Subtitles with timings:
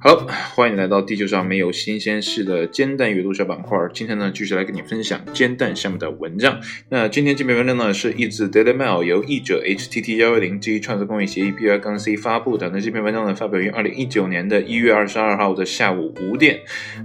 [0.00, 0.14] 好，
[0.54, 3.76] 欢迎来到地球上没有新鲜事的煎蛋阅读小板块。
[3.92, 6.60] 今天呢，继续来跟你分享煎蛋下面的文章。
[6.88, 12.70] 那今天这篇文章呢，是译自 Daily Mail，由译者 HTT 幺幺零 G 创作公益协议 B Y 杠 C 发布的。
[12.72, 16.60] 那这篇文章呢，发表于二零一九年的一月二十二号的下午五点。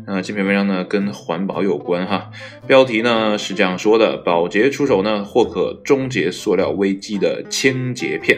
[0.05, 2.29] 那这篇文章呢，跟环保有关哈。
[2.67, 8.37] 标题呢是这样说的：保洁出手呢，或可终结塑料危机的清洁片。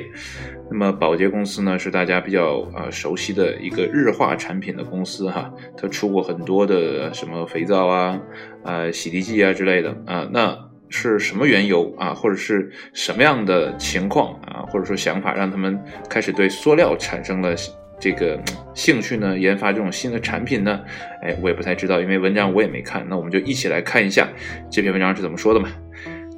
[0.70, 8.20] 那么宝洁公司呢，是大家比较呃熟悉的一个日化产品的公司哈，它出过很多的什么肥皂啊、
[8.64, 10.58] 呃洗涤剂啊之类的啊，那
[10.90, 15.80] 是什么缘由啊，或者是什么样的情况啊，或者说想法，让他们
[16.10, 17.56] 开始对塑料产生了
[18.00, 18.40] 这个
[18.74, 19.38] 兴趣呢？
[19.38, 20.82] 研发这种新的产品呢？
[21.22, 24.28] 哎，我也不太知道，因为文章我也没看，那我们就一起来看一下
[24.70, 25.70] 这篇文章是怎么说的嘛。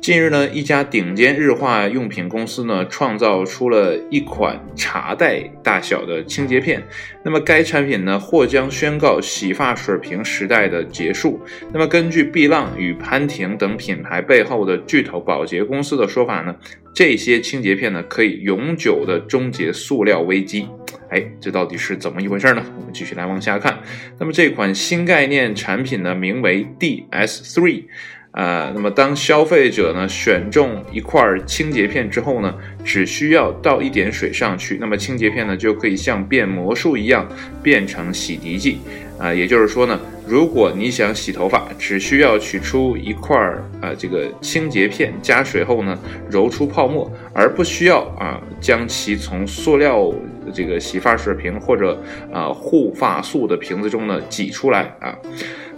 [0.08, 6.82] 近日呢，一家顶尖日化用品公司呢，创造出了一款茶袋大小的清洁片。
[7.26, 11.42] 那么该产品呢，或将宣告洗发水瓶时代的结束。
[11.74, 16.56] 那么根据碧浪与潘婷等品牌背后的巨头保洁公司的说法呢，
[16.94, 20.70] 这些清洁片呢，可以永久的终结塑料危机。
[21.10, 22.64] 哎，这到底是怎么一回事呢？
[22.80, 23.78] 我们继续来往下看。
[24.18, 27.84] 那么这款新概念产品呢，名为 DS3。
[28.38, 32.54] 呃，那么当消费者呢选中一块清洁片之后呢，
[32.86, 37.28] 只需要倒一点水上去，那么清洁片呢就可以像变魔术一样
[37.64, 38.78] 变成洗涤剂。
[39.18, 45.98] 啊，也就是说呢，如果你想洗头发，只需要取出一块儿啊这个清洁片，加水后呢
[46.30, 50.14] 揉出泡沫，而不需要啊将其从塑料
[50.54, 51.98] 这个洗发水瓶或者
[52.34, 55.18] 啊护发素的瓶子中呢挤出来啊。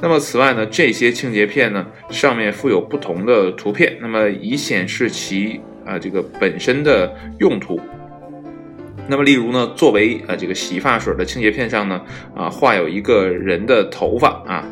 [0.02, 7.80] 那么此外呢，这些清洁片呢上面附有不同的图片，那么以显示其啊这个本身的用途。
[9.10, 12.00] 那么例如呢，作为呃这个洗发水的清洁片上呢
[12.36, 14.64] 啊画有一个人的头发啊，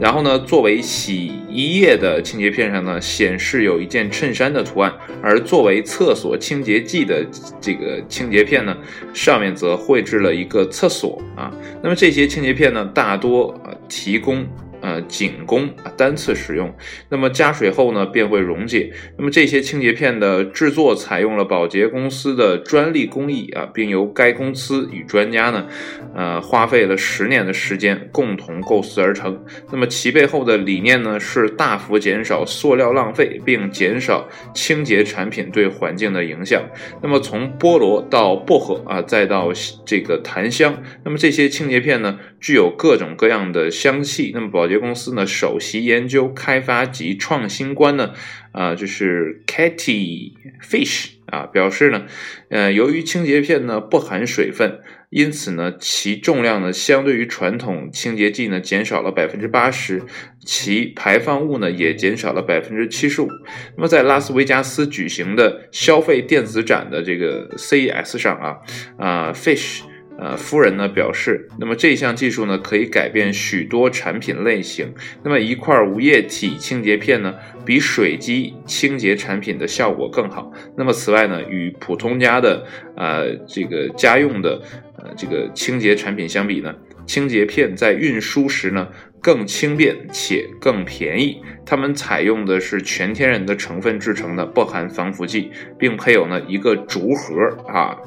[0.00, 4.90] 然后呢作为洗衣液的清洁片上呢显示有一件衬衫的图案，
[5.22, 7.22] 而作为厕所清洁剂的
[7.60, 8.74] 这个清洁片呢
[9.12, 11.52] 上面则绘制了一个厕所啊。
[11.82, 14.46] 那么这些清洁片呢大多啊提供。
[14.82, 16.74] 呃，仅供单次使用。
[17.08, 18.92] 那么加水后呢，便会溶解。
[19.16, 25.66] 那么这些清洁片的制作采用了宝洁公司的专利工艺啊，并由该公司与专家呢，
[26.14, 29.42] 呃，花费了十年的时间共同构思而成。
[29.70, 36.60] 那么其背后的理念呢，是大幅减少塑料浪费，并减少清洁产品对环境的影响。
[37.00, 39.52] 那么从菠萝到薄荷啊，再到
[39.86, 44.32] 这个檀香，那么这些清洁片呢，具有各种各样的香气。
[44.34, 48.12] 那么宝洁公司呢，首席研究开发及创新官呢，
[48.52, 52.06] 啊，就是 Katy Fish 啊，表示呢，
[52.50, 54.80] 呃，由于清洁片呢不含水分，
[55.10, 60.02] 因此呢，其重量呢相对于传统清洁剂呢减少了百分之八十，
[60.44, 63.28] 其排放物呢也减少了百分之七十五。
[63.76, 68.58] 那么在拉斯维加斯举行的消费电子展的这个 CES 上啊，
[68.98, 69.91] 啊，Fish。
[70.22, 74.94] 呃，夫人呢表示，那么这项技术呢可以改变许多产品类型。
[75.24, 77.34] 那么一块无液体清洁片呢，
[77.66, 80.52] 比水基清洁产品的效果更好。
[80.76, 82.64] 那么此外呢，与普通家的
[82.96, 84.62] 呃这个家用的
[84.96, 86.72] 呃这个清洁产品相比呢，
[87.04, 88.86] 清洁片在运输时呢
[89.20, 91.42] 更轻便且更便宜。
[91.66, 97.34] 它们采用的是全天然的成分制成的，不含防腐剂，并配有呢一个竹盒
[97.66, 97.98] 啊。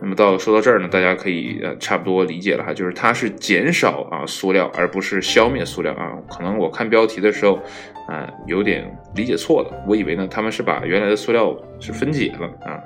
[0.00, 6.12] 那么到说到这儿呢，大家可以呃差不多理解了哈，就是它是减少啊塑料，而不是消灭塑料啊。
[6.28, 7.58] 可能我看标题的时候，
[8.06, 8.84] 啊有点
[9.14, 12.78] 理解错了，我以为呢他们是把原来的塑料是分解了啊，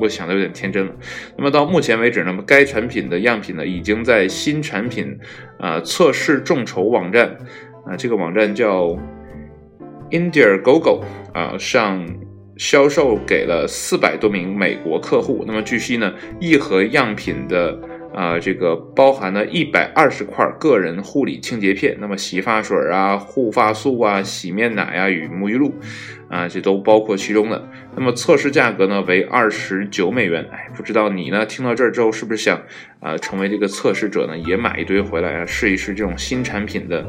[0.00, 0.92] 我想的有点天真了。
[1.36, 5.16] 那么到目前为止呢，该产品的样品呢已经在新产品
[5.60, 7.36] 啊测试众筹网站
[7.86, 8.98] 啊，这个网站叫
[10.10, 11.02] Indiegogo
[11.32, 12.04] 啊上。
[12.58, 15.44] 销售给了四百多名美国客户。
[15.46, 17.78] 那么据悉呢，一盒样品的
[18.12, 25.72] 啊，这个包含了一百二十块个人护理清洁片，那么洗发水啊、护发素啊、洗面奶啊与沐浴露
[26.28, 27.70] 啊，这都包括其中的。
[27.94, 30.44] 那么测试价格呢为二十九美元。
[30.50, 32.60] 哎，不知道你呢听到这儿之后是不是想
[32.98, 37.06] 啊成为这个测试者呢，也买一堆回来啊试一试这种新产品的。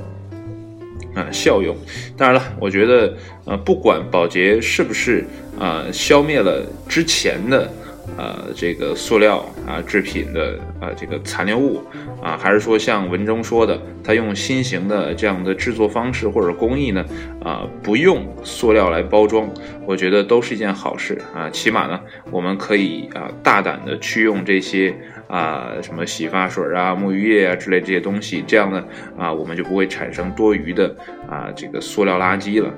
[1.15, 1.75] 啊，效用。
[2.17, 3.13] 当然了，我觉得，
[3.45, 5.25] 呃，不管保洁是不是
[5.59, 7.71] 啊消灭了之前的
[8.17, 11.81] 呃这个塑料啊制品的啊这个残留物
[12.21, 17.05] 啊，还是说像文中说的，他用新型的这样的制作方式或者工艺呢
[17.43, 19.49] 啊不用塑料来包装，
[19.85, 21.99] 我觉得都是一件好事啊，起码呢
[22.31, 24.95] 我们可以啊大胆的去用这些。
[25.29, 28.83] 啊，什么洗发水啊、沐浴液啊之类这些东西，这样呢，
[29.15, 30.87] 啊，我们就不会产生多余的
[31.29, 32.73] 啊这个塑料垃圾了。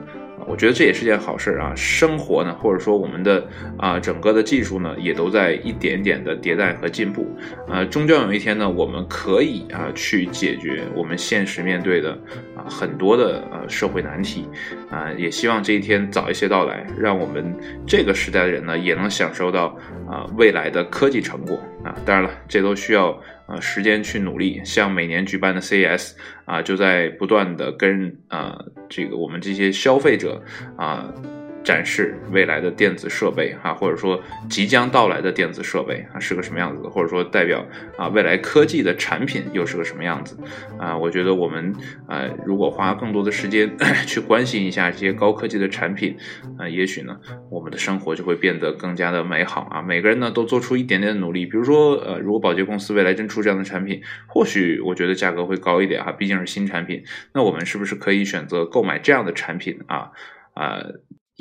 [0.52, 1.74] 我觉得这也是件好事啊！
[1.78, 7.26] 生活呢，或者说我们的啊整个的技术呢，也都在一点点的迭代和进步。
[7.70, 12.12] 啊，终将有一天呢，我们可以啊去解决我们现实面对的
[12.54, 14.46] 啊很多的呃社会难题。
[14.90, 17.56] 啊，也希望这一天早一些到来，让我们
[17.88, 19.68] 这个时代的人呢，也能享受到
[20.06, 21.58] 啊未来的科技成果。
[21.84, 23.22] 啊，当然了，这都需要。
[23.48, 26.14] 啊，时间去努力，像每年举办的 CES
[26.46, 28.58] 啊，就在不断的跟啊
[28.88, 30.42] 这个我们这些消费者
[30.78, 31.14] 啊。
[31.64, 37.66] 展示未来的电子设备啊，或者说即将到来的电子设备啊是个什么样子，或者说代表
[37.98, 40.38] 啊未来科技的产品又是个什么样子
[40.80, 40.98] 啊？
[40.98, 41.74] 我觉得我们
[42.08, 43.72] 呃如果花更多的时间
[44.08, 46.18] 去关心一下这些高科技的产品
[46.58, 47.18] 啊，也许呢
[47.50, 49.82] 我们的生活就会变得更加的美好啊。
[49.82, 57.04] 每个人呢都做出一点点的努力，比如说呃如果宝洁公司未来真出这样的产品，或许我觉得价格会高一点哈，毕竟是新产品，
[57.34, 60.12] 那我们是不是可以选择购买这样的产品啊
[60.56, 60.82] 啊？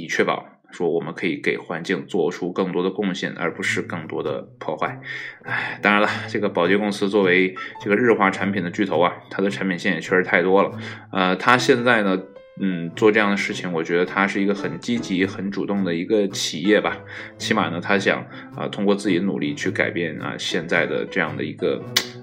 [0.00, 5.00] 以确保说我们可以给环境做出更多的贡献，而不是更多的破坏。
[5.43, 10.70] 哎，当然了，这个宝洁公司作为这个日化产品的巨头啊，它的产品线也确实太多了。
[11.11, 12.17] 呃，它现在呢，
[12.58, 16.99] 嗯，做这样的事情，我觉得他是一个很积极、很主动的一个企业吧。
[17.38, 18.25] 起码呢，他想
[18.56, 21.82] 啊，通过自己的努力去改变啊现在的这样的一个。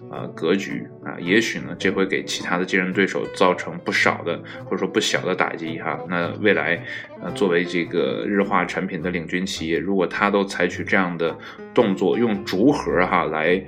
[0.10, 6.00] 呃，格局啊，也许呢，这会给其他的竞争对手造成不少的或者说不小的打击哈。
[6.08, 6.82] 那未来，
[7.22, 11.38] 呃，作为这个日化产品的领军企业，如果他都采取这样的
[11.74, 13.62] 动作，用竹盒哈来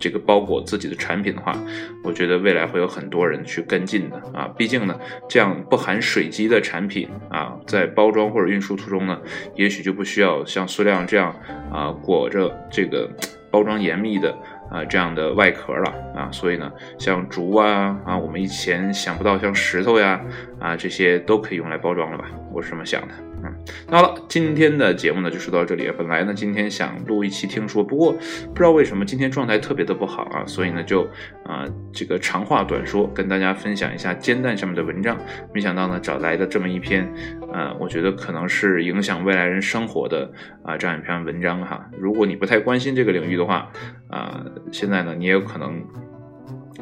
[0.00, 1.56] 这个包裹自己的产品的话，
[2.04, 4.48] 我觉得未来会有很多人去跟进的啊。
[4.56, 4.98] 毕竟呢，
[5.28, 9.18] 这样不含水基的产品啊，在包装或者运输途中呢，
[9.54, 11.34] 也许就不需要像塑料这样
[11.72, 13.10] 啊裹着这个
[13.50, 14.36] 包装严密的。
[14.70, 20.20] 啊，这样的外壳了啊，所以呢，像竹啊啊，我们以前想不到像石头呀
[20.60, 22.24] 啊，这些都可以用来包装了吧？
[22.52, 23.08] 我是这么想的。
[23.40, 23.54] 嗯，
[23.88, 25.88] 那好了，今天的节目呢就说到这里。
[25.96, 31.04] 本来呢今天想录一期听说，不过不知道为什么今天状态特别的不好啊，所以呢就
[31.44, 35.16] 啊这个长话短说，跟大家分享一下煎蛋上面的文章。
[35.54, 37.08] 没想到呢找来的这么一篇，
[37.52, 40.30] 呃，我觉得可能是影响未来人生活的
[40.62, 41.88] 啊这样一篇文章哈。
[41.98, 43.70] 如果你不太关心这个领域的话，
[44.08, 44.42] 啊，
[44.72, 45.82] 现在呢你也有可能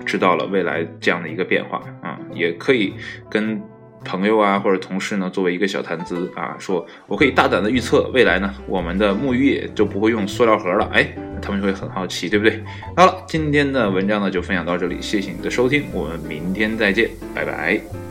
[0.05, 2.95] 知道了未来这样的一个变化啊，也可以
[3.31, 3.63] 跟。
[4.05, 12.63] 朋友啊，或者同事呢，作为一个小谈资啊，说我可以大胆的预测未来呢，我们的沐浴液就不会用塑料盒了，哎，他们就会很好奇，对不对？
[12.97, 18.06] 好了，今天的文章呢就分享到这里，谢谢你的收听，我们明天再见，拜拜。